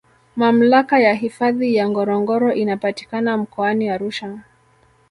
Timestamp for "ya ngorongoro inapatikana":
1.75-3.37